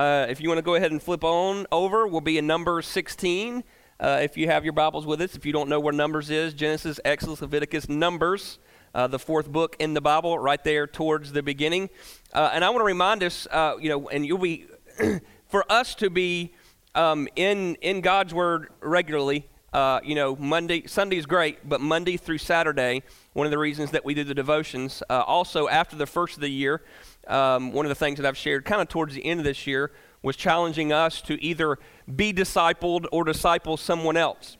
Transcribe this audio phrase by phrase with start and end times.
[0.00, 2.80] Uh, if you want to go ahead and flip on over, we'll be in number
[2.80, 3.62] 16.
[4.00, 6.54] Uh, if you have your Bibles with us, if you don't know where Numbers is,
[6.54, 8.58] Genesis, Exodus, Leviticus, Numbers,
[8.94, 11.90] uh, the fourth book in the Bible, right there towards the beginning.
[12.32, 14.68] Uh, and I want to remind us, uh, you know, and you'll be,
[15.48, 16.54] for us to be
[16.94, 19.50] um, in in God's Word regularly.
[19.74, 23.02] You know, Monday, Sunday is great, but Monday through Saturday,
[23.34, 25.02] one of the reasons that we do the devotions.
[25.10, 26.80] also, after the first of the year,
[27.26, 29.66] um, one of the things that I've shared kind of towards the end of this
[29.66, 29.92] year
[30.22, 31.78] was challenging us to either
[32.14, 34.56] be discipled or disciple someone else.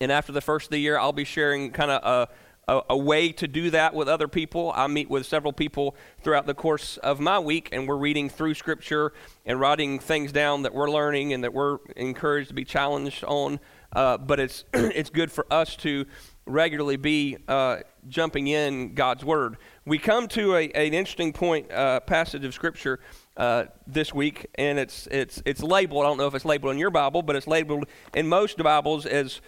[0.00, 2.28] And after the first of the year, I'll be sharing kind of
[2.68, 4.72] a, a, a, way to do that with other people.
[4.76, 8.54] I meet with several people throughout the course of my week, and we're reading through
[8.54, 9.12] Scripture
[9.44, 13.58] and writing things down that we're learning and that we're encouraged to be challenged on.
[13.92, 16.06] Uh, but it's, it's good for us to
[16.46, 19.56] regularly be uh, jumping in God's Word.
[19.88, 23.00] We come to a, an interesting point, uh, passage of Scripture
[23.38, 26.78] uh, this week, and it's, it's, it's labeled, I don't know if it's labeled in
[26.78, 29.40] your Bible, but it's labeled in most Bibles as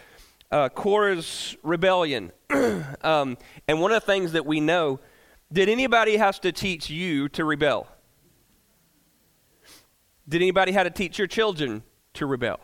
[0.50, 2.32] uh, Korah's rebellion.
[3.02, 3.36] um,
[3.68, 4.98] and one of the things that we know,
[5.52, 7.86] did anybody has to teach you to rebel?
[10.26, 11.82] Did anybody have to teach your children
[12.14, 12.60] to rebel?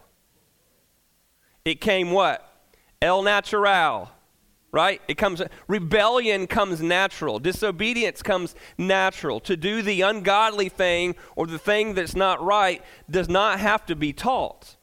[1.66, 2.42] It came what?
[3.02, 4.10] El natural
[4.76, 5.00] right?
[5.08, 7.38] It comes rebellion comes natural.
[7.38, 9.40] Disobedience comes natural.
[9.40, 13.96] To do the ungodly thing or the thing that's not right does not have to
[13.96, 14.76] be taught.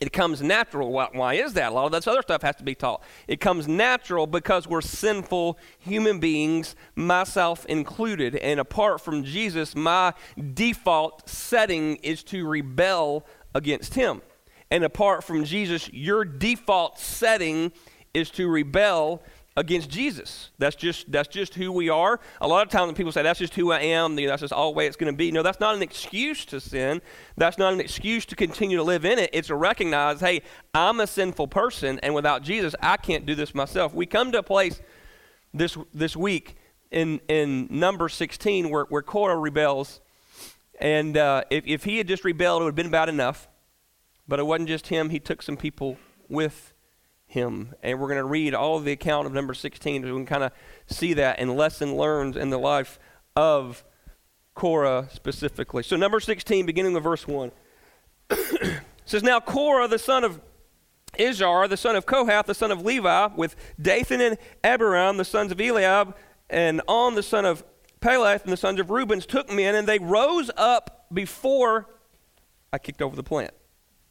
[0.00, 0.90] It comes natural.
[0.90, 1.70] Why, why is that?
[1.70, 3.04] A lot of this other stuff has to be taught.
[3.28, 8.34] It comes natural because we're sinful human beings, myself included.
[8.34, 10.12] And apart from Jesus, my
[10.54, 14.22] default setting is to rebel against Him.
[14.72, 17.72] And apart from Jesus, your default setting
[18.14, 19.22] is to rebel
[19.58, 20.50] against Jesus.
[20.58, 22.20] That's just that's just who we are.
[22.40, 24.72] A lot of times when people say that's just who I am, that's just all
[24.72, 25.32] the way it's going to be.
[25.32, 27.02] No, that's not an excuse to sin.
[27.36, 29.30] That's not an excuse to continue to live in it.
[29.32, 30.42] It's to recognize, hey,
[30.72, 33.92] I'm a sinful person, and without Jesus, I can't do this myself.
[33.92, 34.80] We come to a place
[35.52, 36.56] this this week
[36.90, 40.00] in in number 16 where, where Korah rebels,
[40.80, 43.48] and uh, if if he had just rebelled, it would have been bad enough.
[44.28, 45.08] But it wasn't just him.
[45.08, 45.96] He took some people
[46.28, 46.74] with
[47.28, 47.74] him.
[47.82, 50.42] And we're going to read all the account of number 16 so we can kind
[50.42, 50.52] of
[50.86, 52.98] see that and lesson learned in the life
[53.36, 53.84] of
[54.54, 55.84] Korah specifically.
[55.84, 57.52] So, number 16, beginning with verse 1,
[59.04, 60.40] says, Now Korah, the son of
[61.16, 65.52] Izhar, the son of Kohath, the son of Levi, with Dathan and Abiram, the sons
[65.52, 66.16] of Eliab,
[66.50, 67.62] and On, the son of
[68.00, 71.86] Peleth, and the sons of Reuben, took men, and they rose up before
[72.72, 73.52] I kicked over the plant.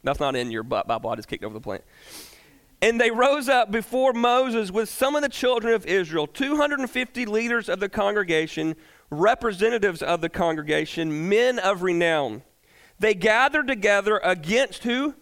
[0.02, 1.10] That's not in your butt, Bible.
[1.10, 1.84] I just kicked over the plant.
[2.80, 7.68] And they rose up before Moses with some of the children of Israel, 250 leaders
[7.68, 8.76] of the congregation,
[9.10, 12.42] representatives of the congregation, men of renown.
[12.98, 15.14] They gathered together against who?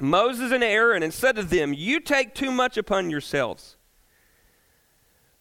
[0.00, 3.76] Moses and Aaron, and said to them, You take too much upon yourselves.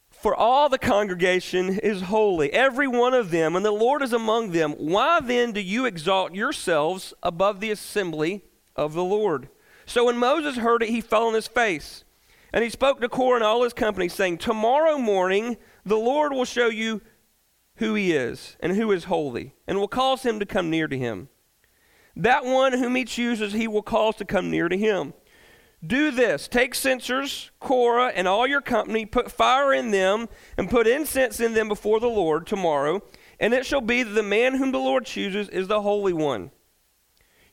[0.10, 4.52] For all the congregation is holy, every one of them, and the Lord is among
[4.52, 4.72] them.
[4.74, 8.44] Why then do you exalt yourselves above the assembly
[8.76, 9.50] of the Lord?
[9.86, 12.04] So when Moses heard it, he fell on his face.
[12.52, 16.46] And he spoke to Korah and all his company, saying, Tomorrow morning the Lord will
[16.46, 17.02] show you
[17.78, 20.98] who he is and who is holy, and will cause him to come near to
[20.98, 21.30] him.
[22.16, 25.14] That one whom he chooses, he will cause to come near to him.
[25.86, 30.88] Do this take censers, Korah, and all your company, put fire in them, and put
[30.88, 33.02] incense in them before the Lord tomorrow.
[33.40, 36.52] And it shall be that the man whom the Lord chooses is the Holy One.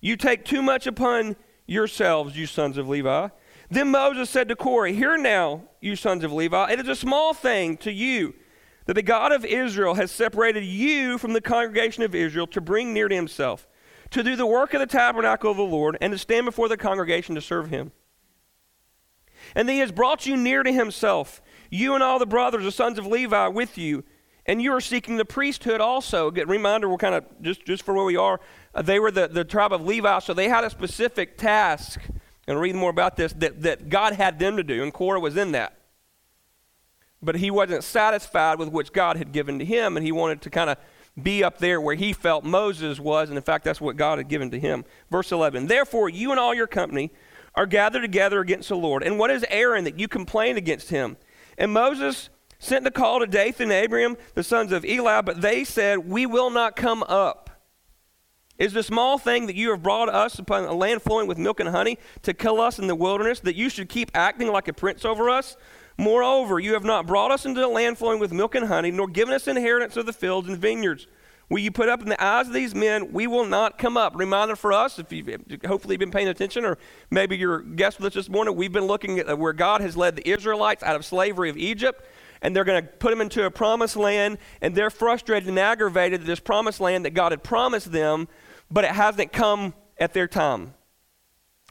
[0.01, 1.37] You take too much upon
[1.71, 3.29] yourselves, you sons of Levi.
[3.71, 7.33] Then Moses said to Korah, Hear now, you sons of Levi, it is a small
[7.33, 8.35] thing to you
[8.87, 12.93] that the God of Israel has separated you from the congregation of Israel to bring
[12.93, 13.69] near to himself,
[14.11, 16.77] to do the work of the tabernacle of the Lord, and to stand before the
[16.77, 17.93] congregation to serve him.
[19.55, 22.99] And he has brought you near to himself, you and all the brothers, the sons
[22.99, 24.03] of Levi, with you.
[24.51, 26.33] And you are seeking the priesthood also.
[26.33, 28.41] Get reminder, we're kind of just, just for where we are.
[28.75, 32.01] Uh, they were the, the tribe of Levi, so they had a specific task.
[32.49, 35.37] And read more about this that, that God had them to do, and Korah was
[35.37, 35.79] in that.
[37.23, 40.51] But he wasn't satisfied with which God had given to him, and he wanted to
[40.51, 40.79] kind of
[41.23, 44.27] be up there where he felt Moses was, and in fact, that's what God had
[44.27, 44.85] given to him.
[45.13, 47.13] Verse 11 Therefore, you and all your company
[47.55, 49.05] are gathered together against the Lord.
[49.05, 51.19] And what is Aaron that you complain against him?
[51.57, 52.31] And Moses
[52.61, 56.27] sent the call to Dathan and Abiram, the sons of Eli, but they said, We
[56.27, 57.51] will not come up.
[58.59, 61.61] Is the small thing that you have brought us upon a land flowing with milk
[61.61, 64.75] and honey to kill us in the wilderness, that you should keep acting like a
[64.75, 65.57] prince over us?
[65.97, 69.09] Moreover, you have not brought us into the land flowing with milk and honey, nor
[69.09, 71.07] given us inheritance of the fields and vineyards.
[71.49, 74.15] will you put up in the eyes of these men, we will not come up.
[74.15, 75.29] Reminder for us, if you've
[75.65, 76.77] hopefully been paying attention, or
[77.11, 80.17] maybe you're guest with us this morning, we've been looking at where God has led
[80.17, 82.05] the Israelites out of slavery of Egypt,
[82.43, 86.23] and they're going to put them into a promised land, and they're frustrated and aggravated
[86.23, 88.29] that this promised land that God had promised them,
[88.71, 90.75] but it hasn't come at their time.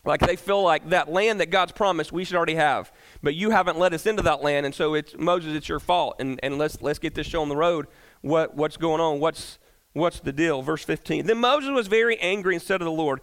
[0.05, 3.49] Like they feel like that land that God's promised we should already have, but you
[3.49, 6.57] haven't let us into that land, and so it's Moses, it's your fault, and, and
[6.57, 7.87] let's let's get this show on the road.
[8.21, 9.19] What what's going on?
[9.19, 9.59] What's
[9.93, 10.61] what's the deal?
[10.61, 11.25] Verse 15.
[11.25, 13.19] Then Moses was very angry and said to the Lord,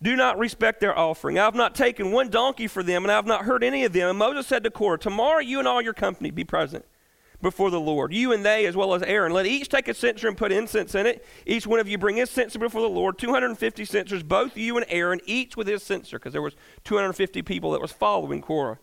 [0.00, 1.38] Do not respect their offering.
[1.38, 3.92] I have not taken one donkey for them, and I have not heard any of
[3.92, 4.10] them.
[4.10, 6.84] And Moses said to Korah, Tomorrow you and all your company be present
[7.42, 8.12] before the Lord.
[8.12, 9.32] You and they, as well as Aaron.
[9.32, 11.24] Let each take a censer and put incense in it.
[11.46, 13.18] Each one of you bring his censer before the Lord.
[13.18, 16.54] 250 censers, both you and Aaron, each with his censer, because there was
[16.84, 18.78] 250 people that was following Korah.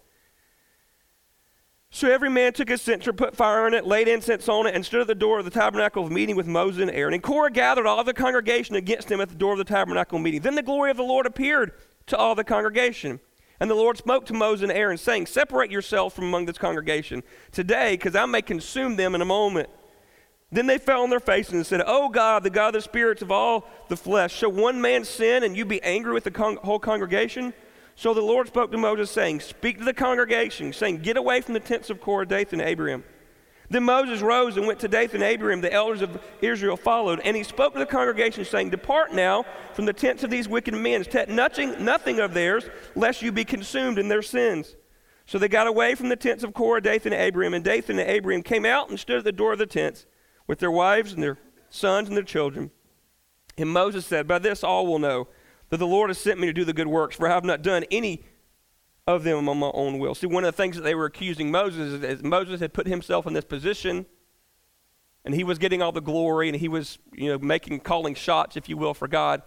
[1.91, 4.85] So every man took his censer, put fire in it, laid incense on it, and
[4.85, 7.13] stood at the door of the tabernacle of meeting with Moses and Aaron.
[7.13, 10.23] And Korah gathered all the congregation against him at the door of the tabernacle of
[10.23, 10.41] meeting.
[10.41, 11.71] Then the glory of the Lord appeared
[12.07, 13.21] to all the congregation.
[13.59, 17.23] And the Lord spoke to Moses and Aaron, saying, Separate yourselves from among this congregation
[17.53, 19.69] today, because I may consume them in a moment.
[20.51, 23.21] Then they fell on their faces and said, Oh God, the God of the spirits
[23.21, 26.57] of all the flesh, shall one man sin and you be angry with the con-
[26.57, 27.53] whole congregation?
[27.95, 31.53] So the Lord spoke to Moses, saying, Speak to the congregation, saying, Get away from
[31.53, 33.03] the tents of Korah, Dathan, and Abiram
[33.69, 35.61] then Moses rose and went to Dathan and Abiram.
[35.61, 37.19] The elders of Israel followed.
[37.21, 40.73] And he spoke to the congregation, saying, Depart now from the tents of these wicked
[40.73, 41.03] men.
[41.03, 42.65] Take nothing, nothing of theirs,
[42.95, 44.75] lest you be consumed in their sins.
[45.25, 47.55] So they got away from the tents of Korah, Dathan, and Abiram.
[47.55, 50.05] And Dathan and Abiram came out and stood at the door of the tents
[50.45, 51.39] with their wives and their
[51.69, 52.69] sons and their children.
[53.57, 55.27] And Moses said, By this all will know
[55.69, 57.61] that the Lord has sent me to do the good works, for I have not
[57.61, 58.23] done any
[59.07, 60.15] of them on my own will.
[60.15, 62.87] See, one of the things that they were accusing Moses is, is Moses had put
[62.87, 64.05] himself in this position
[65.23, 68.55] and he was getting all the glory and he was, you know, making, calling shots,
[68.55, 69.41] if you will, for God.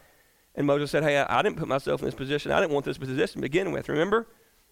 [0.55, 2.50] And Moses said, Hey, I, I didn't put myself in this position.
[2.50, 3.88] I didn't want this position to begin with.
[3.88, 4.26] Remember?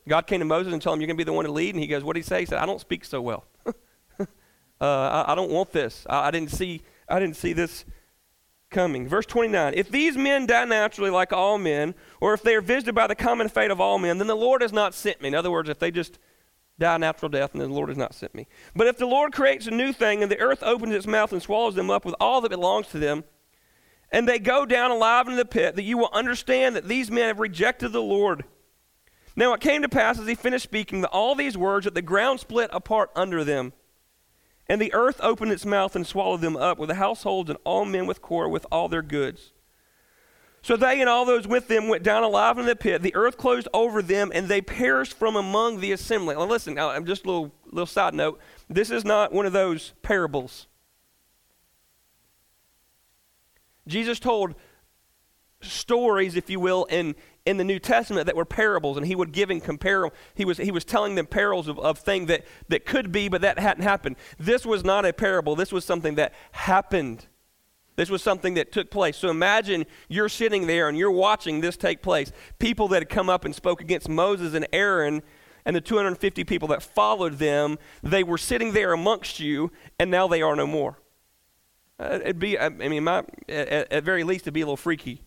[0.09, 1.75] God came to Moses and told him, You're going to be the one to lead.
[1.75, 2.41] And he goes, What did he say?
[2.41, 3.45] He said, I don't speak so well.
[3.67, 4.25] uh,
[4.81, 6.05] I, I, don't want this.
[6.09, 7.85] I, I, didn't see, I didn't see this
[8.71, 9.09] coming.
[9.09, 12.95] Verse 29 If these men die naturally like all men, or if they are visited
[12.95, 15.29] by the common fate of all men, then the Lord has not sent me.
[15.29, 16.19] In other words, if they just
[16.79, 18.47] die natural death, then the Lord has not sent me.
[18.75, 21.43] But if the Lord creates a new thing, and the earth opens its mouth and
[21.43, 23.25] swallows them up with all that belongs to them,
[24.13, 27.29] and they go down alive into the pit, that you will understand that these men
[27.29, 28.45] have rejected the Lord.
[29.35, 32.03] Now it came to pass as he finished speaking that all these words that the
[32.03, 33.73] ground split apart under them.
[34.69, 37.85] And the earth opened its mouth and swallowed them up with the households and all
[37.85, 39.53] men with Korah with all their goods.
[40.67, 43.01] So they and all those with them went down alive in the pit.
[43.01, 46.35] The earth closed over them, and they perished from among the assembly.
[46.35, 48.41] Now, listen, now, I'm just a little, little side note.
[48.69, 50.67] This is not one of those parables.
[53.87, 54.57] Jesus told
[55.61, 57.15] stories, if you will, in,
[57.47, 60.11] in the New Testament that were parables, and he would give in compare.
[60.35, 63.41] He was, he was telling them parables of, of things that, that could be, but
[63.41, 64.17] that hadn't happened.
[64.39, 65.55] This was not a parable.
[65.55, 67.27] This was something that happened.
[67.95, 69.17] This was something that took place.
[69.17, 72.31] So imagine you're sitting there and you're watching this take place.
[72.59, 75.23] People that had come up and spoke against Moses and Aaron
[75.65, 80.29] and the 250 people that followed them, they were sitting there amongst you, and now
[80.29, 81.01] they are no more.
[81.99, 85.23] Uh, it'd be, I mean, my, at, at very least, it'd be a little freaky.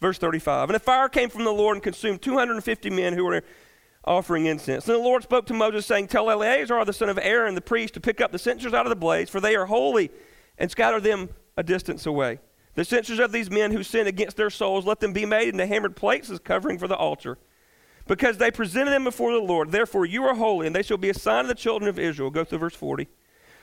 [0.00, 0.70] Verse 35.
[0.70, 3.42] And a fire came from the Lord and consumed 250 men who were
[4.04, 4.86] offering incense.
[4.88, 7.94] And the Lord spoke to Moses, saying, Tell Eleazar, the son of Aaron, the priest,
[7.94, 10.10] to pick up the censers out of the blaze, for they are holy,
[10.58, 12.38] and scatter them a distance away.
[12.74, 15.66] The censers of these men who sin against their souls, let them be made into
[15.66, 17.38] hammered plates as covering for the altar.
[18.06, 19.72] Because they presented them before the Lord.
[19.72, 22.30] Therefore, you are holy, and they shall be a sign of the children of Israel.
[22.30, 23.08] Go through verse 40.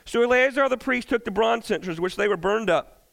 [0.04, 3.03] So Eleazar the priest took the bronze censers, which they were burned up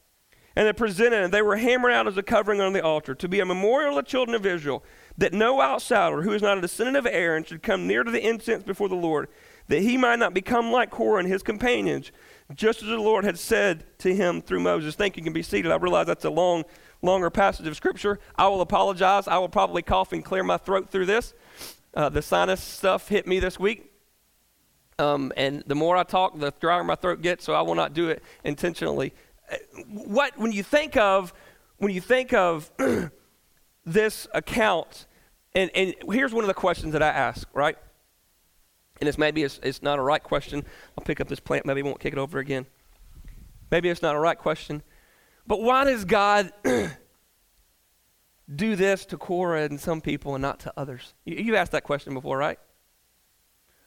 [0.54, 3.28] and they presented, and they were hammered out as a covering on the altar to
[3.28, 4.84] be a memorial of the children of Israel,
[5.16, 8.26] that no outsider who is not a descendant of Aaron should come near to the
[8.26, 9.28] incense before the Lord,
[9.68, 12.12] that he might not become like Korah and his companions,
[12.54, 14.94] just as the Lord had said to him through Moses.
[14.94, 15.72] Thank you can be seated.
[15.72, 16.64] I realize that's a long,
[17.00, 18.18] longer passage of Scripture.
[18.36, 19.26] I will apologize.
[19.26, 21.32] I will probably cough and clear my throat through this.
[21.94, 23.90] Uh, the sinus stuff hit me this week.
[24.98, 27.94] Um, and the more I talk, the drier my throat gets, so I will not
[27.94, 29.14] do it intentionally
[29.86, 31.32] what when you think of
[31.78, 32.70] when you think of
[33.84, 35.06] this account,
[35.54, 37.76] and, and here's one of the questions that I ask, right?
[39.00, 40.64] And it's maybe it's, it's not a right question.
[40.96, 42.66] I'll pick up this plant, maybe we won't kick it over again.
[43.70, 44.82] Maybe it's not a right question.
[45.44, 46.52] But why does God
[48.54, 51.14] do this to Korah and some people and not to others?
[51.24, 52.60] You, you asked that question before, right?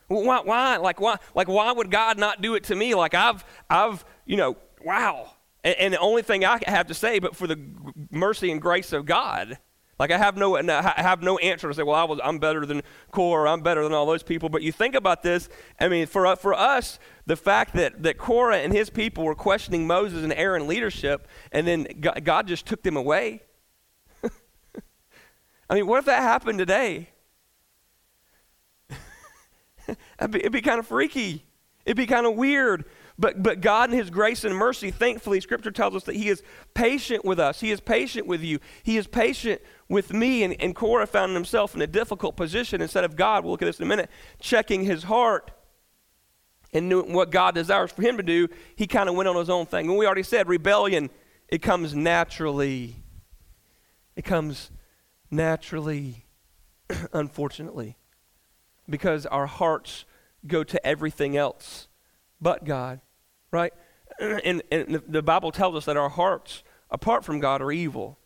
[0.08, 0.78] Why, why?
[0.78, 1.18] Like why?
[1.34, 2.94] Like why would God not do it to me?
[2.94, 5.32] Like I've, I've, you know, wow.
[5.66, 7.60] And, and the only thing I have to say, but for the
[8.12, 9.58] mercy and grace of God,
[9.98, 12.66] like I have no, I have no answer to say, well, I was, I'm better
[12.66, 14.50] than Korah, I'm better than all those people.
[14.50, 15.50] But you think about this.
[15.80, 19.88] I mean, for for us, the fact that that Korah and his people were questioning
[19.88, 23.42] Moses and Aaron leadership, and then God, God just took them away.
[25.70, 27.10] I mean, what if that happened today?
[29.88, 31.46] it'd, be, it'd be kind of freaky.
[31.86, 32.84] It'd be kind of weird.
[33.18, 36.44] But, but God, in His grace and mercy, thankfully, Scripture tells us that He is
[36.74, 37.62] patient with us.
[37.62, 38.60] He is patient with you.
[38.84, 40.44] He is patient with me.
[40.44, 42.82] And, and Korah found himself in a difficult position.
[42.82, 45.52] Instead of God, we'll look at this in a minute, checking his heart
[46.74, 49.50] and knew what God desires for him to do, he kind of went on his
[49.50, 49.88] own thing.
[49.88, 51.10] And we already said rebellion,
[51.48, 52.98] it comes naturally.
[54.18, 54.72] It comes
[55.32, 56.26] naturally,
[57.14, 57.98] unfortunately,
[58.90, 60.04] because our hearts
[60.46, 61.88] go to everything else
[62.42, 63.02] but God
[63.56, 63.74] right?
[64.20, 68.18] And, and the Bible tells us that our hearts, apart from God, are evil.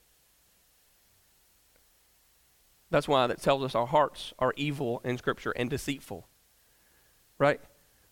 [2.91, 6.27] That's why that tells us our hearts are evil in Scripture and deceitful.
[7.39, 7.59] Right?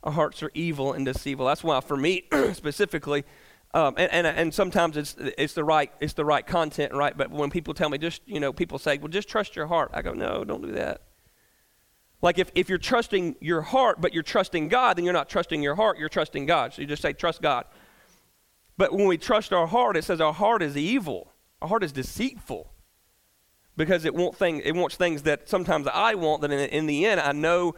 [0.02, 1.46] Our hearts are evil and deceitful.
[1.46, 3.26] That's why, for me specifically,
[3.76, 7.16] um, and, and, and sometimes it's, it's, the right, it's the right content, right?
[7.16, 9.92] But when people tell me, just, you know, people say, well, just trust your heart.
[9.94, 11.02] I go, no, don't do that.
[12.22, 15.62] Like if, if you're trusting your heart, but you're trusting God, then you're not trusting
[15.62, 16.74] your heart, you're trusting God.
[16.74, 17.66] So you just say, trust God.
[18.78, 21.32] But when we trust our heart, it says our heart is evil.
[21.62, 22.72] Our heart is deceitful.
[23.76, 27.06] Because it, wants thing, it wants things that sometimes I want that in, in the
[27.06, 27.76] end I know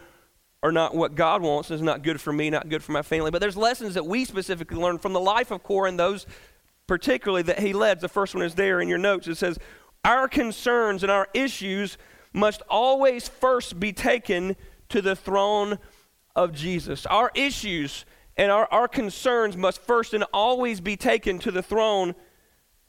[0.62, 3.32] are not what God wants, is not good for me, not good for my family.
[3.32, 6.26] But there's lessons that we specifically learn from the life of Korah and those
[6.88, 8.00] particularly that he led.
[8.00, 9.28] The first one is there in your notes.
[9.28, 9.58] It says,
[10.04, 11.98] Our concerns and our issues
[12.34, 14.56] must always first be taken
[14.90, 15.80] to the throne
[16.36, 17.06] of Jesus.
[17.06, 18.06] Our issues
[18.38, 22.16] and our, our concerns must first and always be taken to the throne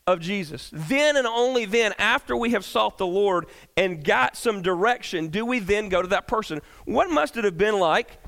[0.07, 0.71] of Jesus.
[0.73, 5.45] Then and only then, after we have sought the Lord and got some direction, do
[5.45, 6.61] we then go to that person.
[6.85, 8.19] What must it have been like?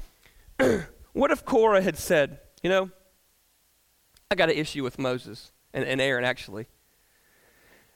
[1.13, 2.91] what if Korah had said, you know,
[4.31, 6.67] I got an issue with Moses and, and Aaron actually.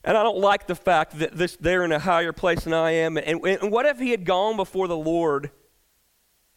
[0.07, 2.93] And I don't like the fact that this, they're in a higher place than I
[2.93, 3.17] am.
[3.19, 5.51] And, and what if he had gone before the Lord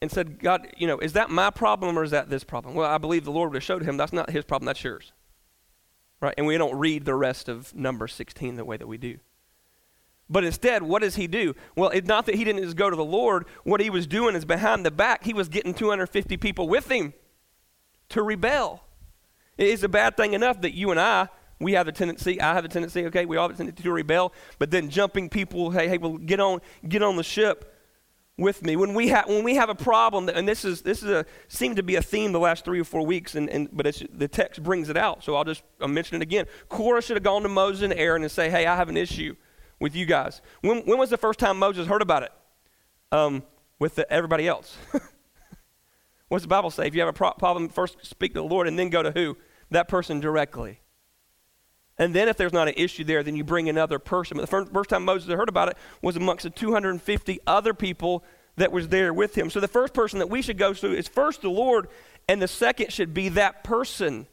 [0.02, 2.76] and said, God, you know, is that my problem or is that this problem?
[2.76, 5.14] Well, I believe the Lord would have showed him that's not his problem, that's yours.
[6.22, 6.36] Right?
[6.38, 9.18] And we don't read the rest of number 16 the way that we do.
[10.30, 11.56] But instead, what does he do?
[11.76, 13.48] Well, it's not that he didn't just go to the Lord.
[13.64, 17.16] What he was doing is behind the back, he was getting 250 people with him
[18.10, 18.84] to rebel.
[19.58, 21.30] It's a bad thing enough that you and I
[21.60, 23.92] we have a tendency, I have a tendency, okay, we all have a tendency to
[23.92, 27.76] rebel, but then jumping people, hey, hey, well, get on, get on the ship
[28.38, 28.76] with me.
[28.76, 31.76] When we have when we have a problem, and this is this is a seemed
[31.76, 34.64] to be a theme the last three or four weeks, and, and but the text
[34.64, 35.24] brings it out.
[35.24, 36.46] So I'll just I'll mention it again.
[36.70, 39.36] Korah should have gone to Moses and Aaron and say, hey, I have an issue
[39.80, 40.42] with you guys.
[40.62, 42.32] When when was the first time Moses heard about it?
[43.12, 43.44] Um,
[43.80, 44.78] with the, everybody else.
[46.28, 46.86] What's the Bible say?
[46.86, 49.12] If you have a pro- problem, first speak to the Lord, and then go to
[49.12, 49.36] who?
[49.72, 50.80] That person directly.
[52.00, 54.38] And then if there's not an issue there, then you bring another person.
[54.38, 58.24] But the first, time Moses heard about it was amongst the 250 other people
[58.56, 59.50] that was there with him.
[59.50, 61.90] So the first person that we should go to is first the Lord,
[62.30, 64.28] and the second should be that person.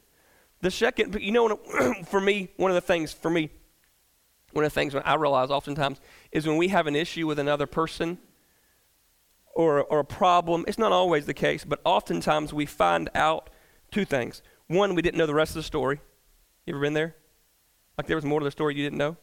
[0.61, 1.57] The second, you know,
[2.05, 3.49] for me, one of the things, for me,
[4.53, 5.99] one of the things I realize oftentimes
[6.31, 8.17] is when we have an issue with another person
[9.53, 13.49] or, or a problem, it's not always the case, but oftentimes we find out
[13.91, 14.41] two things.
[14.67, 15.99] One, we didn't know the rest of the story.
[16.65, 17.15] You ever been there?
[17.97, 19.17] Like there was more to the story you didn't know?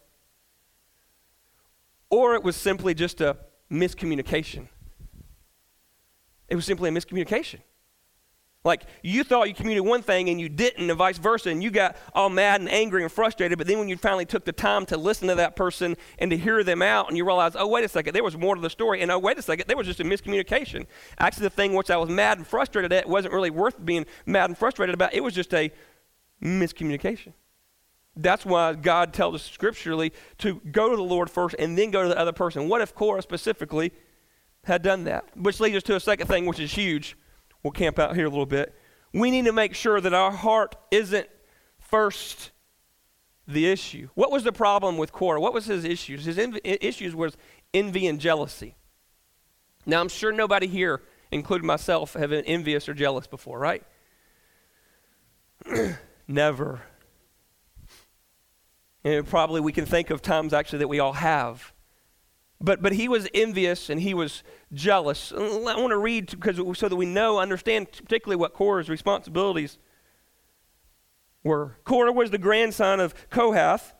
[2.11, 3.37] Or it was simply just a
[3.71, 4.69] miscommunication.
[6.49, 7.61] It was simply a miscommunication.
[8.65, 11.71] Like you thought you communicated one thing and you didn't, and vice versa, and you
[11.71, 13.59] got all mad and angry and frustrated.
[13.59, 16.37] But then when you finally took the time to listen to that person and to
[16.37, 18.71] hear them out, and you realize, oh, wait a second, there was more to the
[18.71, 20.87] story, and oh, wait a second, there was just a miscommunication.
[21.19, 24.49] Actually, the thing which I was mad and frustrated at wasn't really worth being mad
[24.49, 25.71] and frustrated about, it was just a
[26.43, 27.35] miscommunication.
[28.17, 32.03] That's why God tells us scripturally to go to the Lord first and then go
[32.03, 32.69] to the other person.
[32.69, 33.93] What if Korah specifically
[34.65, 35.25] had done that?
[35.37, 37.17] Which leads us to a second thing, which is huge.
[37.63, 38.75] We'll camp out here a little bit.
[39.13, 41.29] We need to make sure that our heart isn't
[41.79, 42.53] first
[43.47, 44.09] the issue.
[44.15, 45.41] What was the problem with Korah?
[45.41, 46.25] What was his issues?
[46.25, 47.37] His env- issues was
[47.73, 48.77] envy and jealousy.
[49.87, 53.83] Now, I'm sure nobody here, including myself, have been envious or jealous before, right?
[56.29, 56.83] Never
[59.05, 61.73] and probably we can think of times actually that we all have.
[62.61, 64.43] But, but he was envious and he was
[64.73, 65.33] jealous.
[65.37, 69.79] I want to read because so that we know, understand particularly what Korah's responsibilities
[71.43, 71.77] were.
[71.85, 73.93] Korah was the grandson of Kohath.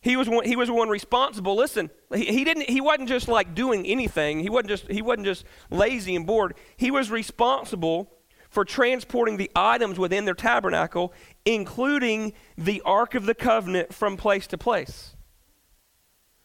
[0.00, 1.56] He was one, he was one responsible.
[1.56, 4.40] Listen, he, he didn't he wasn't just like doing anything.
[4.40, 6.54] He wasn't just he wasn't just lazy and bored.
[6.76, 8.12] He was responsible
[8.50, 11.12] for transporting the items within their tabernacle,
[11.44, 15.14] including the Ark of the Covenant from place to place.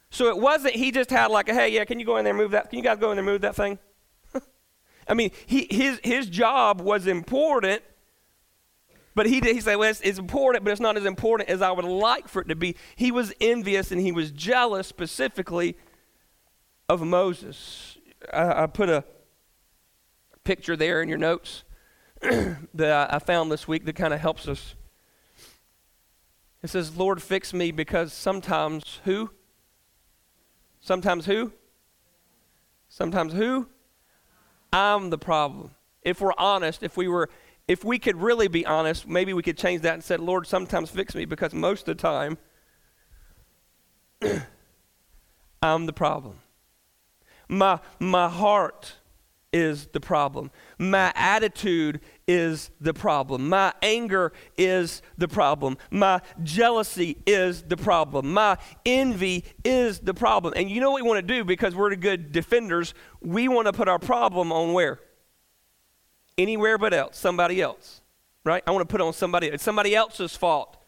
[0.10, 2.32] So it wasn't he just had like a hey yeah can you go in there
[2.32, 3.78] and move that can you guys go in there and move that thing?
[5.08, 7.84] I mean he his his job was important,
[9.14, 11.62] but he did, he said well it's, it's important but it's not as important as
[11.62, 12.76] I would like for it to be.
[12.96, 15.78] He was envious and he was jealous specifically
[16.90, 17.98] of Moses.
[18.34, 19.04] I, I put a
[20.44, 21.64] picture there in your notes
[22.22, 24.74] that I found this week that kind of helps us.
[26.62, 29.32] It says, Lord, fix me because sometimes who?
[30.82, 31.54] Sometimes who?
[32.90, 33.68] Sometimes who?
[34.74, 35.72] I'm the problem.
[36.04, 37.30] If we're honest, if we were
[37.68, 40.90] if we could really be honest, maybe we could change that and say, Lord, sometimes
[40.90, 42.38] fix me because most of the time
[45.62, 46.40] I'm the problem.
[47.48, 48.96] My my heart
[49.52, 50.52] is the problem.
[50.78, 53.50] My attitude is the problem.
[53.50, 55.78] My anger is the problem.
[55.90, 58.32] My jealousy is the problem.
[58.34, 60.54] My envy is the problem.
[60.56, 62.94] And you know what we want to do because we're good defenders?
[63.22, 65.00] We want to put our problem on where?
[66.38, 68.02] Anywhere but else, somebody else.
[68.46, 68.64] Right?
[68.66, 69.48] I want to put on somebody.
[69.48, 70.79] It's somebody else's fault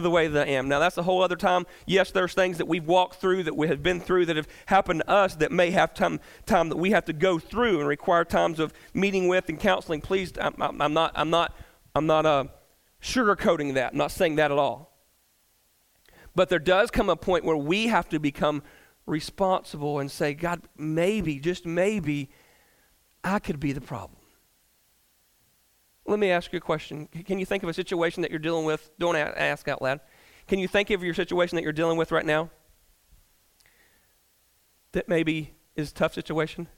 [0.00, 0.68] the way that I am.
[0.68, 1.66] Now, that's a whole other time.
[1.86, 5.00] Yes, there's things that we've walked through, that we have been through, that have happened
[5.00, 8.24] to us that may have time, time that we have to go through and require
[8.24, 10.00] times of meeting with and counseling.
[10.00, 11.54] Please, I'm, I'm not, I'm not,
[11.94, 12.44] I'm not uh,
[13.02, 13.92] sugarcoating that.
[13.92, 14.96] I'm not saying that at all.
[16.34, 18.62] But there does come a point where we have to become
[19.04, 22.30] responsible and say, God, maybe, just maybe,
[23.22, 24.21] I could be the problem.
[26.06, 27.06] Let me ask you a question.
[27.24, 28.90] Can you think of a situation that you're dealing with?
[28.98, 30.00] Don't ask out loud.
[30.48, 32.50] Can you think of your situation that you're dealing with right now?
[34.92, 36.68] That maybe is a tough situation?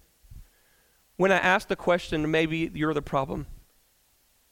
[1.17, 3.47] When I ask the question, maybe you're the problem,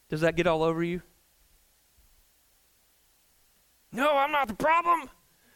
[0.08, 1.02] does that get all over you?
[3.92, 5.10] No, I'm not the problem.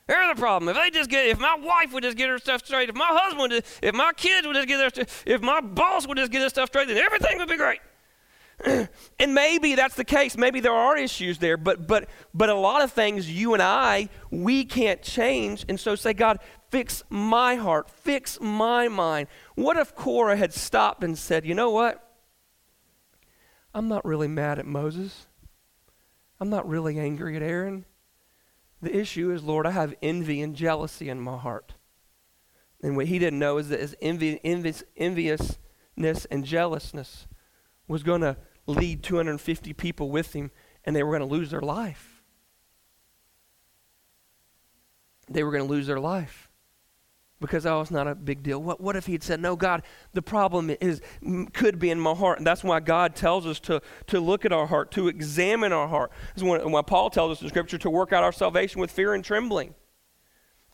[0.07, 0.69] They're the problem.
[0.69, 3.09] If they just get, if my wife would just get her stuff straight, if my
[3.09, 6.41] husband, would, if my kids would just get their if my boss would just get
[6.41, 7.81] their stuff straight, then everything would be great.
[9.19, 10.37] and maybe that's the case.
[10.37, 14.09] Maybe there are issues there, but but but a lot of things you and I
[14.31, 15.65] we can't change.
[15.69, 16.39] And so say, God,
[16.71, 19.29] fix my heart, fix my mind.
[19.55, 22.03] What if Korah had stopped and said, you know what?
[23.75, 25.27] I'm not really mad at Moses.
[26.41, 27.85] I'm not really angry at Aaron.
[28.81, 31.75] The issue is, Lord, I have envy and jealousy in my heart.
[32.83, 37.27] And what he didn't know is that his envy, envious, enviousness and jealousness
[37.89, 40.51] was going to lead 250 people with him
[40.85, 42.23] and they were going to lose their life.
[45.29, 46.49] They were going to lose their life
[47.41, 48.63] because oh, it's not a big deal.
[48.63, 51.01] What, what if he had said, No, God, the problem is
[51.53, 52.39] could be in my heart.
[52.39, 55.89] And that's why God tells us to, to look at our heart, to examine our
[55.89, 56.13] heart.
[56.37, 59.25] Is when Paul tells us in Scripture to work out our salvation with fear and
[59.25, 59.75] trembling.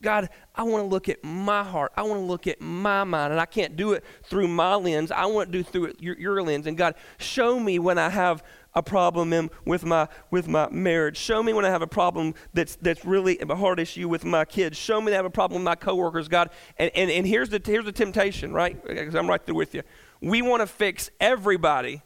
[0.03, 1.93] God, I want to look at my heart.
[1.97, 3.33] I want to look at my mind.
[3.33, 5.11] And I can't do it through my lens.
[5.11, 6.67] I want to do through it, your, your lens.
[6.67, 8.43] And God, show me when I have
[8.75, 11.17] a problem in, with, my, with my marriage.
[11.17, 14.45] Show me when I have a problem that's, that's really a hard issue with my
[14.45, 14.77] kids.
[14.77, 16.51] Show me that I have a problem with my coworkers, God.
[16.79, 18.83] And, and, and here's, the, here's the temptation, right?
[18.85, 19.83] Because I'm right there with you.
[20.21, 22.03] We want to fix everybody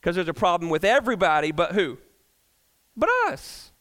[0.00, 1.98] because there's a problem with everybody, but who?
[2.96, 3.72] But us.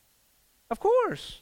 [0.69, 1.40] Of course.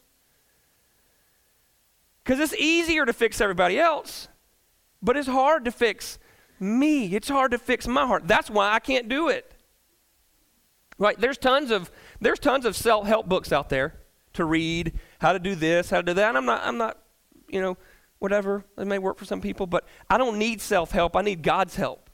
[2.30, 4.28] Because it's easier to fix everybody else,
[5.02, 6.20] but it's hard to fix
[6.60, 7.16] me.
[7.16, 8.28] It's hard to fix my heart.
[8.28, 9.52] That's why I can't do it.
[11.00, 11.20] Right?
[11.20, 11.90] There's tons of
[12.22, 13.96] there's tons of self-help books out there
[14.34, 16.30] to read, how to do this, how to do that.
[16.30, 17.00] And I'm not I'm not,
[17.48, 17.78] you know,
[18.20, 18.64] whatever.
[18.78, 21.16] It may work for some people, but I don't need self-help.
[21.16, 22.09] I need God's help.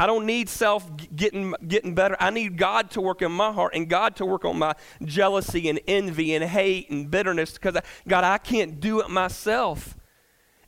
[0.00, 2.16] I don't need self getting, getting better.
[2.18, 4.72] I need God to work in my heart and God to work on my
[5.04, 7.76] jealousy and envy and hate and bitterness because,
[8.08, 9.98] God, I can't do it myself.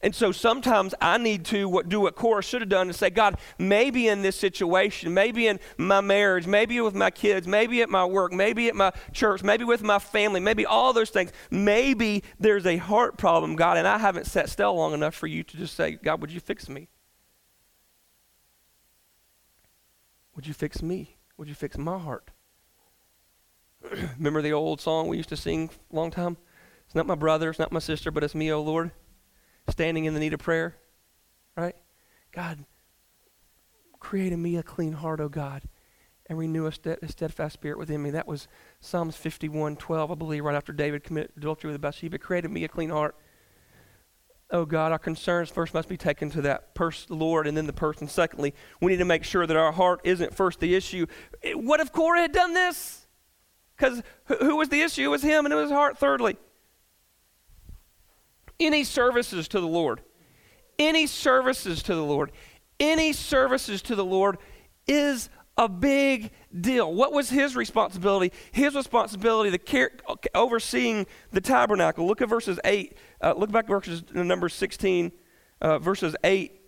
[0.03, 3.09] And so sometimes I need to what, do what Korah should have done and say,
[3.09, 7.89] God, maybe in this situation, maybe in my marriage, maybe with my kids, maybe at
[7.89, 12.23] my work, maybe at my church, maybe with my family, maybe all those things, maybe
[12.39, 15.57] there's a heart problem, God, and I haven't sat still long enough for you to
[15.57, 16.89] just say, God, would you fix me?
[20.35, 21.17] Would you fix me?
[21.37, 22.31] Would you fix my heart?
[24.17, 26.37] Remember the old song we used to sing a long time?
[26.87, 28.93] It's not my brother, it's not my sister, but it's me, O oh Lord,
[29.69, 30.77] standing in the need of prayer.
[31.57, 31.77] Right?
[32.33, 32.65] God,
[33.99, 35.63] create in me a clean heart, O oh God,
[36.27, 38.11] and renew a, a steadfast spirit within me.
[38.11, 38.49] That was
[38.81, 42.19] Psalms 51 12, I believe, right after David committed adultery with Bathsheba.
[42.19, 43.17] Created me a clean heart.
[44.53, 47.73] Oh God, our concerns first must be taken to that person, Lord, and then the
[47.73, 48.07] person.
[48.07, 51.07] Secondly, we need to make sure that our heart isn't first the issue.
[51.43, 53.07] Eh, what if Korah had done this?
[53.75, 55.05] Because who was the issue?
[55.05, 55.97] It was him and it was his heart.
[55.97, 56.37] Thirdly,
[58.61, 60.03] any services to the Lord,
[60.79, 62.31] any services to the Lord,
[62.79, 64.37] any services to the Lord
[64.87, 65.31] is
[65.63, 66.93] a big deal.
[66.93, 68.33] What was his responsibility?
[68.51, 69.93] His responsibility, the care,
[70.35, 72.07] overseeing the tabernacle.
[72.07, 72.97] Look at verses 8.
[73.21, 75.13] Uh, look back at verses number 16,
[75.61, 76.61] uh, verses 8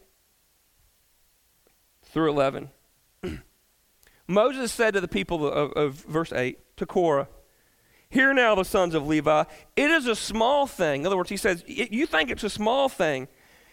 [2.05, 2.71] through 11.
[4.29, 7.29] Moses said to the people of, of verse 8, to Korah,
[8.09, 9.43] Hear now, the sons of Levi,
[9.75, 11.01] it is a small thing.
[11.01, 13.27] In other words, he says, You think it's a small thing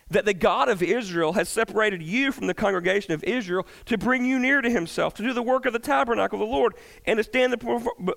[0.10, 4.26] that the God of Israel has separated you from the congregation of Israel to bring
[4.26, 7.18] you near to himself, to do the work of the tabernacle of the Lord, and
[7.18, 7.58] to stand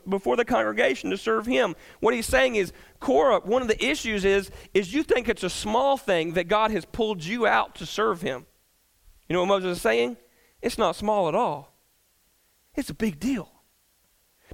[0.09, 1.77] before the congregation to serve him.
[2.01, 5.51] What he's saying is, Korah, one of the issues is, is you think it's a
[5.51, 8.47] small thing that God has pulled you out to serve him.
[9.29, 10.17] You know what Moses is saying?
[10.61, 11.75] It's not small at all.
[12.75, 13.54] It's a big deal.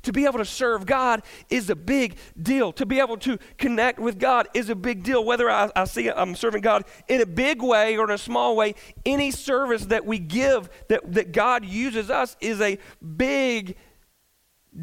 [0.03, 2.73] To be able to serve God is a big deal.
[2.73, 5.25] To be able to connect with God is a big deal.
[5.25, 8.57] Whether I, I see I'm serving God in a big way or in a small
[8.57, 12.79] way, any service that we give that, that God uses us is a
[13.17, 13.77] big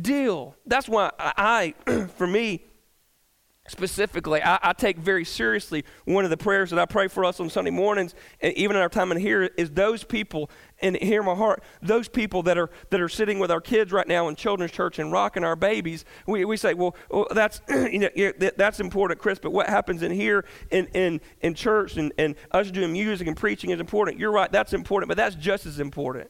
[0.01, 0.55] deal.
[0.65, 2.63] That's why I, I for me,
[3.67, 7.39] specifically, I, I, take very seriously one of the prayers that I pray for us
[7.39, 10.49] on Sunday mornings, and even in our time in here, is those people,
[10.81, 14.07] and hear my heart, those people that are that are sitting with our kids right
[14.07, 16.05] now in children's church and rocking our babies.
[16.25, 20.11] We, we say, well, well that's you know that's important, Chris, but what happens in
[20.11, 24.19] here in in, in church and, and us doing music and preaching is important.
[24.19, 26.29] You're right, that's important, but that's just as important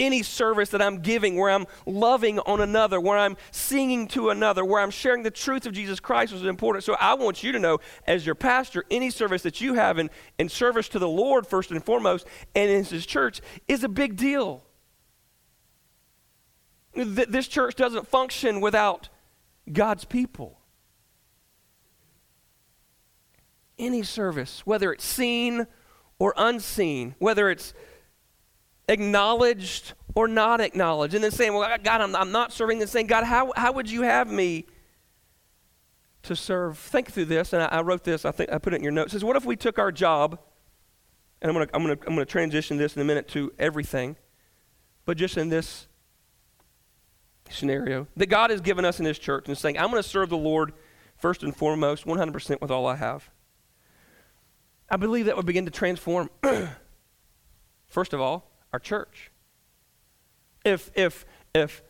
[0.00, 4.64] any service that I'm giving where I'm loving on another, where I'm singing to another,
[4.64, 6.82] where I'm sharing the truth of Jesus Christ is important.
[6.82, 10.10] So I want you to know, as your pastor, any service that you have in,
[10.38, 14.16] in service to the Lord, first and foremost, and in His church, is a big
[14.16, 14.64] deal.
[16.94, 19.10] This church doesn't function without
[19.70, 20.58] God's people.
[23.78, 25.66] Any service, whether it's seen
[26.18, 27.72] or unseen, whether it's
[28.90, 31.14] acknowledged or not acknowledged.
[31.14, 32.80] And then saying, Well, God, I'm, I'm not serving.
[32.80, 34.66] And saying, God, how, how would you have me
[36.24, 36.78] to serve?
[36.78, 37.52] Think through this.
[37.52, 39.12] And I, I wrote this, I think I put it in your notes.
[39.12, 40.38] It says, What if we took our job,
[41.40, 44.16] and I'm going to I'm gonna, I'm gonna transition this in a minute to everything,
[45.06, 45.86] but just in this
[47.48, 50.28] scenario that God has given us in His church and saying, I'm going to serve
[50.28, 50.72] the Lord
[51.16, 53.30] first and foremost, 100% with all I have.
[54.88, 56.30] I believe that would begin to transform,
[57.86, 59.30] first of all, our church.
[60.64, 61.82] If, if, if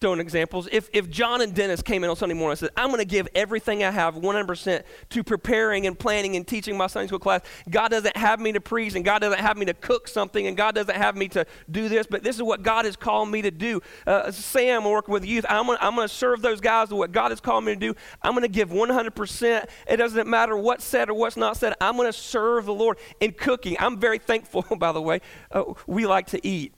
[0.00, 0.68] throwing examples.
[0.70, 3.06] If, if John and Dennis came in on Sunday morning and said, I'm going to
[3.06, 7.40] give everything I have 100% to preparing and planning and teaching my Sunday school class,
[7.68, 10.56] God doesn't have me to preach and God doesn't have me to cook something and
[10.56, 13.42] God doesn't have me to do this, but this is what God has called me
[13.42, 13.80] to do.
[14.06, 17.40] Uh, Sam, working with youth, I'm going to serve those guys with what God has
[17.40, 17.94] called me to do.
[18.22, 19.68] I'm going to give 100%.
[19.88, 21.74] It doesn't matter what's said or what's not said.
[21.80, 23.76] I'm going to serve the Lord in cooking.
[23.80, 25.20] I'm very thankful, by the way.
[25.50, 26.74] Uh, we like to eat.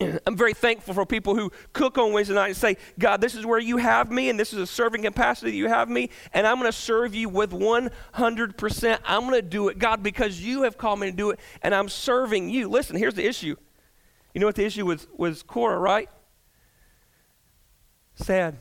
[0.00, 3.44] I'm very thankful for people who cook on Wednesday night and say, God, this is
[3.44, 6.46] where you have me, and this is a serving capacity that you have me, and
[6.46, 8.98] I'm going to serve you with 100%.
[9.04, 11.74] I'm going to do it, God, because you have called me to do it, and
[11.74, 12.68] I'm serving you.
[12.68, 13.56] Listen, here's the issue.
[14.32, 16.08] You know what the issue was, was Korah, right?
[18.14, 18.56] Sad.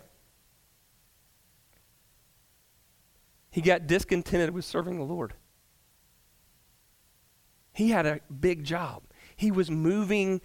[3.49, 5.34] He got discontented with serving the Lord.
[7.71, 9.04] He had a big job.
[9.38, 10.41] He was moving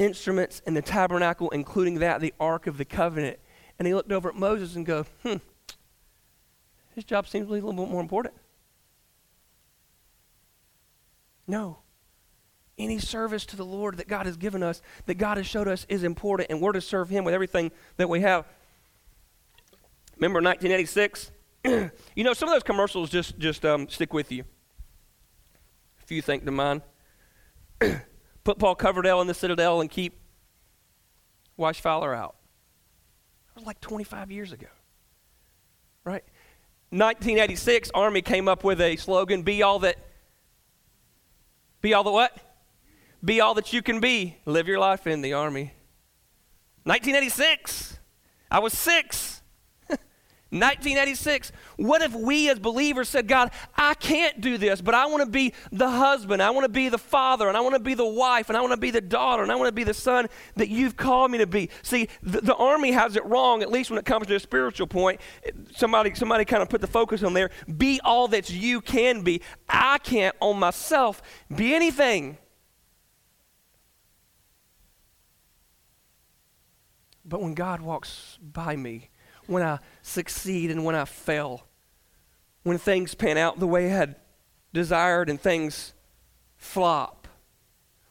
[0.00, 3.38] instruments in the tabernacle, including that, the Ark of the Covenant.
[3.78, 5.36] And he looked over at Moses and go, hmm,
[6.94, 8.34] his job seems a little bit more important.
[11.46, 11.78] No.
[12.78, 15.84] Any service to the Lord that God has given us, that God has showed us
[15.88, 18.46] is important, and we're to serve Him with everything that we have.
[20.16, 21.30] Remember 1986?
[22.14, 24.44] you know, some of those commercials just, just um, stick with you.
[26.02, 26.80] A few think to mine.
[28.44, 30.18] put Paul Coverdale in the Citadel and keep
[31.56, 32.36] Wash Fowler out.
[33.48, 34.68] That was like 25 years ago,
[36.04, 36.24] right?
[36.90, 39.96] 1986, Army came up with a slogan: "Be all that."
[41.80, 42.36] Be all the what?
[43.24, 44.36] Be all that you can be.
[44.44, 45.72] Live your life in the Army.
[46.84, 47.98] 1986.
[48.50, 49.39] I was six.
[50.50, 51.52] 1986.
[51.76, 55.30] What if we as believers said, God, I can't do this, but I want to
[55.30, 58.04] be the husband, I want to be the father, and I want to be the
[58.04, 60.26] wife, and I want to be the daughter, and I want to be the son
[60.56, 61.70] that you've called me to be.
[61.82, 64.88] See, the, the army has it wrong, at least when it comes to a spiritual
[64.88, 65.20] point.
[65.76, 67.50] Somebody, somebody kind of put the focus on there.
[67.76, 69.42] Be all that you can be.
[69.68, 71.22] I can't on myself
[71.54, 72.38] be anything.
[77.24, 79.10] But when God walks by me,
[79.50, 81.66] when I succeed and when I fail,
[82.62, 84.14] when things pan out the way I had
[84.72, 85.92] desired and things
[86.56, 87.26] flop,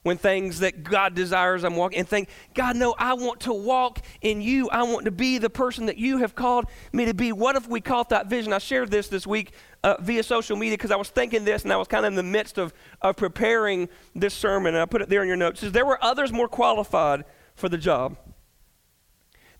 [0.04, 4.00] when things that God desires I'm walking and think, God, no, I want to walk
[4.22, 4.70] in you.
[4.70, 7.32] I want to be the person that you have called me to be.
[7.32, 8.52] What if we caught that vision?
[8.52, 11.72] I shared this this week uh, via social media because I was thinking this and
[11.72, 15.02] I was kind of in the midst of, of preparing this sermon, and I put
[15.02, 15.62] it there in your notes.
[15.62, 17.24] Says there were others more qualified
[17.56, 18.18] for the job.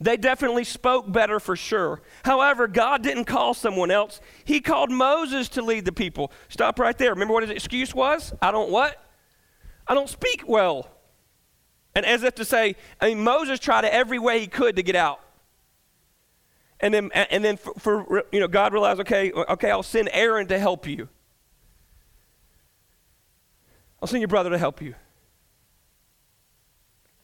[0.02, 2.02] They definitely spoke better for sure.
[2.24, 4.22] However, God didn't call someone else.
[4.46, 6.32] He called Moses to lead the people.
[6.48, 7.12] Stop right there.
[7.12, 8.34] Remember what his excuse was?
[8.42, 9.04] I don't what?
[9.88, 10.90] I don't speak well.
[11.96, 14.96] And as if to say, I mean, Moses tried every way he could to get
[14.96, 15.20] out.
[16.80, 20.48] And then, and then for, for you know, God realized, okay, okay, I'll send Aaron
[20.48, 21.10] to help you.
[24.02, 24.96] I'll send your brother to help you.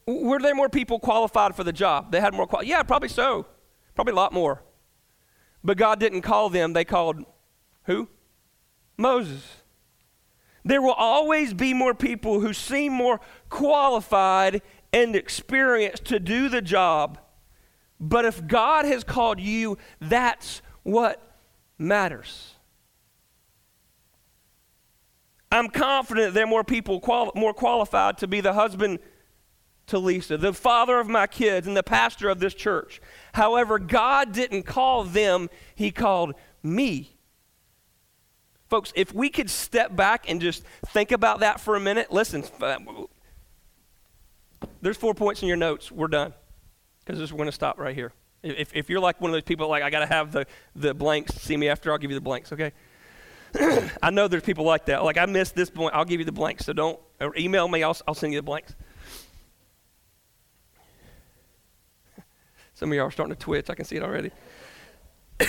[0.08, 2.12] Were there more people qualified for the job?
[2.12, 3.48] They had more qual- Yeah, probably so.
[3.96, 4.62] Probably a lot more.
[5.64, 7.26] But God didn't call them, they called
[7.86, 8.10] who?
[8.98, 9.64] Moses.
[10.64, 14.62] There will always be more people who seem more qualified
[14.94, 17.20] and experienced to do the job.
[18.00, 21.36] But if God has called you, that's what
[21.78, 22.56] matters.
[25.52, 29.00] I'm confident there are more people quali- more qualified to be the husband
[29.88, 33.02] to Lisa, the father of my kids, and the pastor of this church.
[33.34, 37.12] However, God didn't call them, He called me.
[38.68, 42.44] Folks, if we could step back and just think about that for a minute, listen,
[42.62, 42.78] uh,
[44.82, 45.92] there's four points in your notes.
[45.92, 46.34] We're done.
[47.06, 48.12] Because we're going to stop right here.
[48.42, 50.94] If, if you're like one of those people, like, I got to have the, the
[50.94, 52.72] blanks, see me after, I'll give you the blanks, okay?
[54.02, 55.04] I know there's people like that.
[55.04, 56.66] Like, I missed this point, I'll give you the blanks.
[56.66, 57.00] So don't
[57.38, 58.76] email me, I'll, I'll send you the blanks.
[62.76, 63.70] Some of y'all are starting to twitch.
[63.70, 64.32] I can see it already.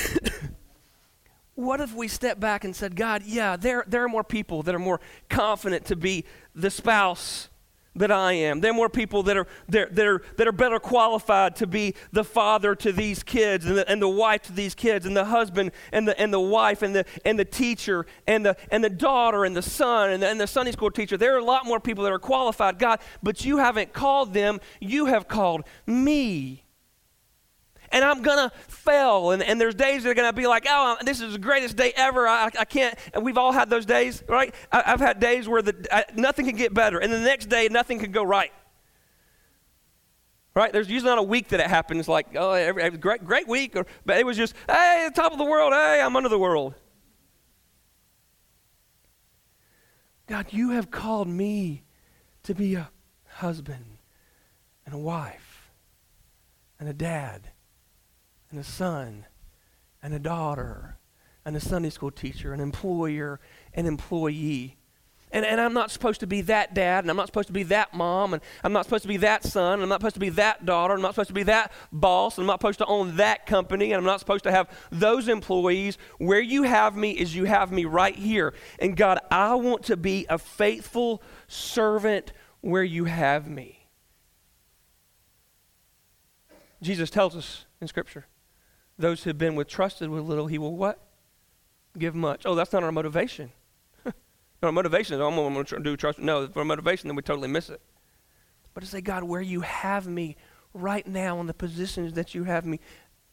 [1.56, 4.74] what if we step back and said, God, yeah, there, there are more people that
[4.74, 7.48] are more confident to be the spouse
[7.96, 8.60] that I am.
[8.60, 11.94] There are more people that are, that, that are, that are better qualified to be
[12.12, 15.24] the father to these kids and the, and the wife to these kids and the
[15.24, 18.90] husband and the, and the wife and the, and the teacher and the, and the
[18.90, 21.16] daughter and the son and the, and the Sunday school teacher.
[21.16, 24.60] There are a lot more people that are qualified, God, but you haven't called them.
[24.78, 26.65] You have called me
[27.90, 29.30] and I'm to fail.
[29.30, 31.92] And, and there's days that are to be like, oh, this is the greatest day
[31.96, 32.26] ever.
[32.26, 32.98] I, I can't.
[33.14, 34.54] And we've all had those days, right?
[34.72, 36.98] I, have had days where the, I, nothing can get better.
[36.98, 38.52] And the next day, nothing can go right.
[40.54, 40.72] Right?
[40.72, 43.76] There's usually not a week that it happens like, oh, every, great, great week.
[43.76, 45.72] Or, but it was just, hey, the top of the world.
[45.72, 46.74] Hey, I'm under the world.
[50.26, 51.84] God, you have called me
[52.44, 52.90] to be a
[53.28, 53.98] husband
[54.84, 55.70] and a wife
[56.80, 57.50] and a dad
[58.50, 59.26] and a son
[60.02, 60.98] and a daughter
[61.44, 63.40] and a Sunday school teacher, an employer,
[63.74, 64.76] an employee.
[65.32, 67.64] And, and I'm not supposed to be that dad, and I'm not supposed to be
[67.64, 70.20] that mom, and I'm not supposed to be that son, and I'm not supposed to
[70.20, 72.78] be that daughter, and I'm not supposed to be that boss, and I'm not supposed
[72.78, 75.98] to own that company, and I'm not supposed to have those employees.
[76.18, 78.54] Where you have me is you have me right here.
[78.78, 83.88] And God, I want to be a faithful servant where you have me.
[86.82, 88.26] Jesus tells us in Scripture
[88.98, 91.00] those who have been with trusted with little, he will what?
[91.98, 92.42] Give much.
[92.44, 93.52] Oh, that's not our motivation.
[94.62, 96.18] our motivation is, oh, I'm going to do trust.
[96.18, 97.80] No, for motivation, then we totally miss it.
[98.74, 100.36] But to say, God, where you have me
[100.74, 102.80] right now in the positions that you have me,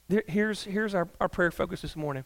[0.08, 2.24] there, here's, here's our, our prayer focus this morning.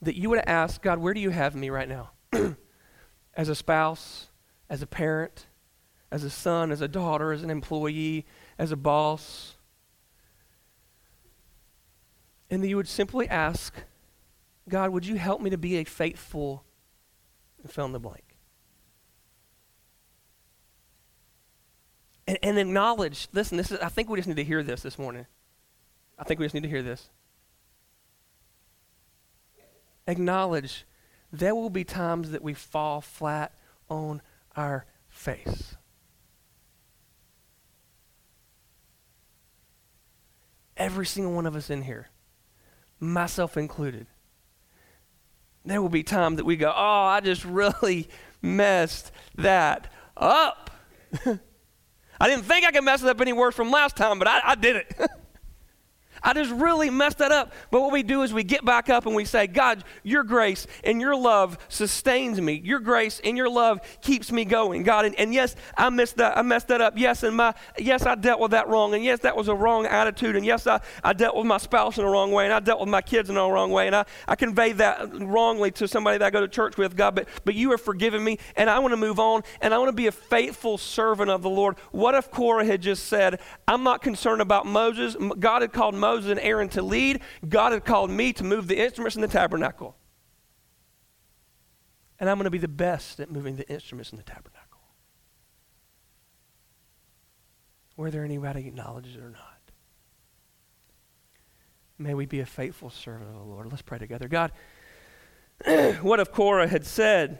[0.00, 2.10] That you would ask, God, where do you have me right now?
[3.34, 4.28] as a spouse,
[4.68, 5.46] as a parent,
[6.10, 8.26] as a son, as a daughter, as an employee,
[8.58, 9.56] as a boss,
[12.52, 13.74] and that you would simply ask,
[14.68, 16.64] God, would you help me to be a faithful,
[17.62, 18.36] and fill in the blank?
[22.26, 24.98] And, and acknowledge, listen, this is, I think we just need to hear this this
[24.98, 25.24] morning.
[26.18, 27.08] I think we just need to hear this.
[30.06, 30.84] Acknowledge
[31.32, 33.54] there will be times that we fall flat
[33.88, 34.20] on
[34.56, 35.74] our face.
[40.76, 42.10] Every single one of us in here
[43.02, 44.06] myself included.
[45.64, 48.08] There will be times that we go, oh, I just really
[48.40, 50.70] messed that up.
[51.26, 54.40] I didn't think I could mess it up any worse from last time, but I,
[54.44, 54.94] I did it.
[56.22, 57.52] I just really messed that up.
[57.70, 60.66] But what we do is we get back up and we say, God, your grace
[60.84, 62.60] and your love sustains me.
[62.64, 65.04] Your grace and your love keeps me going, God.
[65.04, 66.94] And, and yes, I messed that, I messed that up.
[66.96, 68.94] Yes, and my yes, I dealt with that wrong.
[68.94, 70.36] And yes, that was a wrong attitude.
[70.36, 72.44] And yes, I, I dealt with my spouse in the wrong way.
[72.44, 73.86] And I dealt with my kids in the wrong way.
[73.86, 77.14] And I, I conveyed that wrongly to somebody that I go to church with, God.
[77.14, 79.88] But but you have forgiven me, and I want to move on, and I want
[79.88, 81.78] to be a faithful servant of the Lord.
[81.90, 85.16] What if Korah had just said, I'm not concerned about Moses?
[85.38, 87.20] God had called Moses Moses and Aaron to lead.
[87.48, 89.96] God had called me to move the instruments in the tabernacle.
[92.20, 94.80] And I'm going to be the best at moving the instruments in the tabernacle.
[97.96, 99.58] Whether anybody acknowledges it or not.
[101.98, 103.70] May we be a faithful servant of the Lord.
[103.70, 104.28] Let's pray together.
[104.28, 104.52] God,
[106.02, 107.38] what if Korah had said,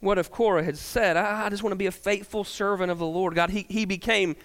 [0.00, 2.98] what if Korah had said, I, I, just want to be a faithful servant of
[2.98, 3.34] the Lord?
[3.34, 4.36] God, he, he became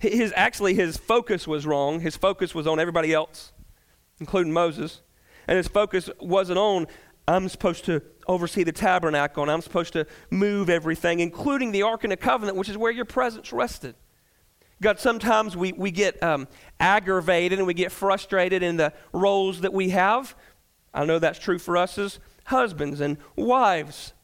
[0.00, 2.00] his actually his focus was wrong.
[2.00, 3.52] His focus was on everybody else,
[4.18, 5.02] including Moses.
[5.46, 6.86] And his focus wasn't on
[7.28, 12.02] I'm supposed to oversee the tabernacle and I'm supposed to move everything, including the Ark
[12.02, 13.94] and the Covenant, which is where your presence rested.
[14.82, 16.48] God, sometimes we, we get um,
[16.80, 20.34] aggravated and we get frustrated in the roles that we have.
[20.94, 24.14] I know that's true for us as husbands and wives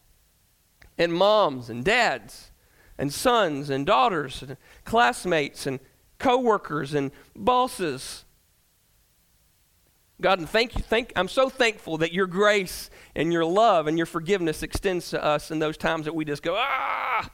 [0.97, 2.51] and moms and dads
[2.99, 5.81] and sons and daughters and classmates and
[6.19, 8.25] coworkers and bosses.
[10.21, 13.99] God, and thank you, thank, I'm so thankful that your grace and your love and
[13.99, 17.31] your forgiveness extends to us in those times that we just go, ah!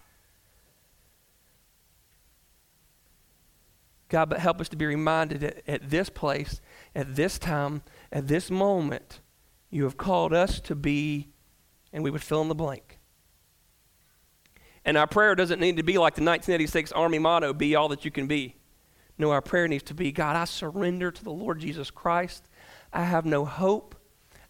[4.08, 6.60] God, but help us to be reminded at, at this place,
[6.94, 9.20] at this time, at this moment,
[9.70, 11.28] you have called us to be,
[11.92, 12.98] and we would fill in the blank.
[14.84, 18.04] And our prayer doesn't need to be like the 1986 Army motto, be all that
[18.04, 18.56] you can be.
[19.18, 22.48] No, our prayer needs to be God, I surrender to the Lord Jesus Christ.
[22.92, 23.94] I have no hope.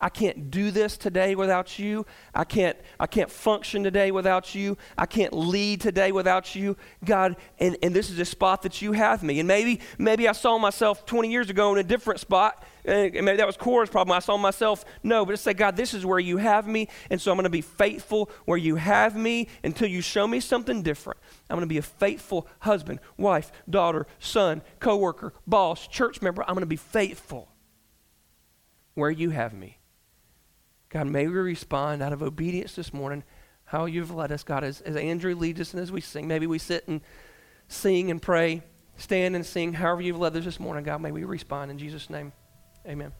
[0.03, 2.05] I can't do this today without you.
[2.35, 4.77] I can't, I can't function today without you.
[4.99, 6.77] I can't lead today without you.
[7.05, 9.39] God, and, and this is a spot that you have me.
[9.39, 12.65] And maybe, maybe I saw myself 20 years ago in a different spot.
[12.85, 14.17] And maybe that was Korah's problem.
[14.17, 16.89] I saw myself, no, but just say, God, this is where you have me.
[17.09, 20.41] And so I'm going to be faithful where you have me until you show me
[20.41, 21.21] something different.
[21.49, 26.43] I'm going to be a faithful husband, wife, daughter, son, coworker, boss, church member.
[26.43, 27.53] I'm going to be faithful
[28.95, 29.79] where you have me.
[30.93, 33.25] God, may we respond out of obedience this morning
[33.65, 36.29] how you've led us, God, as, as Andrew leads us and as we sing.
[36.29, 37.01] Maybe we sit and
[37.67, 38.63] sing and pray,
[38.99, 42.11] stand and sing, however you've led us this morning, God, may we respond in Jesus'
[42.11, 42.33] name.
[42.87, 43.13] Amen.